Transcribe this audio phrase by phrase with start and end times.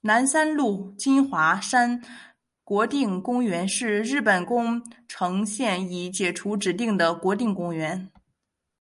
[0.00, 2.02] 南三陆金华山
[2.64, 8.10] 国定公园是日本宫城县已解除指定的国定公园。